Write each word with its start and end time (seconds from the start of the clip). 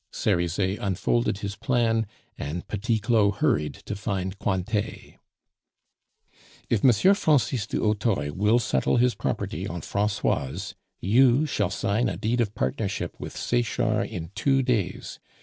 Cerizet 0.11 0.79
unfolded 0.79 1.37
his 1.45 1.55
plan, 1.55 2.07
and 2.35 2.67
Petit 2.67 2.97
Claud 2.97 3.35
hurried 3.35 3.75
to 3.85 3.95
find 3.95 4.39
Cointet. 4.39 5.19
"If 6.71 6.83
M. 6.83 7.13
Francis 7.13 7.67
du 7.67 7.83
Hautoy 7.83 8.31
will 8.31 8.57
settle 8.57 8.97
his 8.97 9.13
property 9.13 9.67
on 9.67 9.81
Francoise, 9.81 10.73
you 11.01 11.45
shall 11.45 11.69
sign 11.69 12.09
a 12.09 12.17
deed 12.17 12.41
of 12.41 12.55
partnership 12.55 13.15
with 13.19 13.37
Sechard 13.37 14.09
in 14.09 14.31
two 14.33 14.63
days. 14.63 15.19